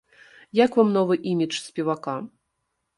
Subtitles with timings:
[0.59, 2.19] Як вам новы імідж спевака?